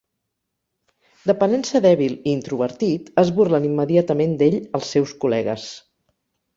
D'aparença 1.31 1.81
dèbil 1.87 2.17
i 2.17 2.35
introvertit, 2.39 3.13
es 3.25 3.33
burlen 3.39 3.71
immediatament 3.71 4.37
d'ell 4.43 4.61
els 4.67 4.93
seus 4.97 5.19
col·legues. 5.25 5.73